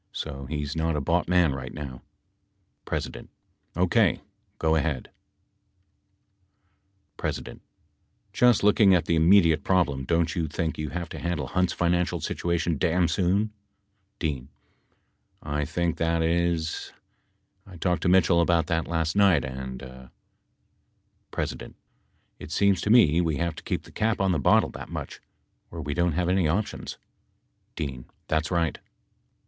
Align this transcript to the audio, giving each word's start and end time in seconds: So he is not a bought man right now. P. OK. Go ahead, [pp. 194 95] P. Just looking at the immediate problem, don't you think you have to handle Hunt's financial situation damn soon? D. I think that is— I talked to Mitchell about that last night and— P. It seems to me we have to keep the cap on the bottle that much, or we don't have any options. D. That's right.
So 0.13 0.47
he 0.47 0.63
is 0.63 0.75
not 0.75 0.95
a 0.95 0.99
bought 0.99 1.27
man 1.27 1.53
right 1.53 1.71
now. 1.71 2.01
P. 2.89 2.99
OK. 3.75 4.19
Go 4.57 4.75
ahead, 4.75 5.11
[pp. 7.19 7.23
194 7.23 7.27
95] 7.51 7.53
P. 7.53 7.61
Just 8.33 8.63
looking 8.63 8.95
at 8.95 9.05
the 9.05 9.15
immediate 9.15 9.63
problem, 9.63 10.03
don't 10.05 10.35
you 10.35 10.47
think 10.47 10.79
you 10.79 10.89
have 10.89 11.07
to 11.09 11.19
handle 11.19 11.45
Hunt's 11.45 11.71
financial 11.73 12.19
situation 12.19 12.79
damn 12.79 13.07
soon? 13.07 13.53
D. 14.17 14.47
I 15.43 15.65
think 15.65 15.97
that 15.97 16.23
is— 16.23 16.91
I 17.67 17.77
talked 17.77 18.01
to 18.01 18.09
Mitchell 18.09 18.41
about 18.41 18.65
that 18.65 18.87
last 18.87 19.15
night 19.15 19.45
and— 19.45 19.81
P. 21.31 21.43
It 22.39 22.51
seems 22.51 22.81
to 22.81 22.89
me 22.89 23.21
we 23.21 23.35
have 23.37 23.53
to 23.53 23.61
keep 23.63 23.83
the 23.83 23.91
cap 23.91 24.19
on 24.19 24.31
the 24.31 24.39
bottle 24.39 24.71
that 24.71 24.89
much, 24.89 25.21
or 25.69 25.79
we 25.79 25.93
don't 25.93 26.13
have 26.13 26.27
any 26.27 26.47
options. 26.47 26.97
D. 27.75 28.03
That's 28.27 28.49
right. 28.49 28.79